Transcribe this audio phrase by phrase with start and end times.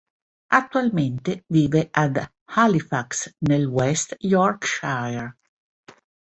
[0.51, 2.17] Attualmente vive ad
[2.47, 5.35] Halifax, nel West Yorkshire.